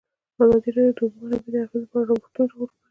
[0.43, 2.77] ازادي راډیو د د اوبو منابع د اغېزو په اړه ریپوټونه راغونډ کړي.